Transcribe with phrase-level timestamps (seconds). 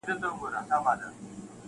[0.03, 1.57] ما خالي انګړ ته وکړل له ناکامه سلامونه-